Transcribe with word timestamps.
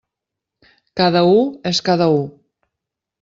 Cada 1.01 1.21
u 1.33 1.37
és 1.73 1.83
cada 1.91 2.07
u. 2.17 2.25